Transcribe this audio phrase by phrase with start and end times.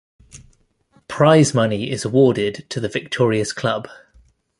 [1.07, 3.87] Prize money is awarded to the victorious club.